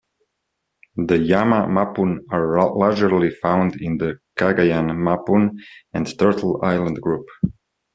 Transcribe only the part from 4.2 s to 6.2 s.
Cagayan Mapun and